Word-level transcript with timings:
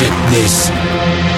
wickedness. 0.00 1.37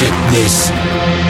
Check 0.00 0.32
this. 0.32 1.29